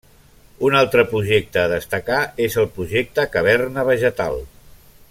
Un 0.67 0.77
altre 0.79 1.03
projecte 1.11 1.61
a 1.63 1.67
destacar 1.75 2.23
és 2.47 2.59
el 2.63 2.67
projecte 2.79 3.29
Caverna 3.37 3.87
Vegetal. 3.93 4.43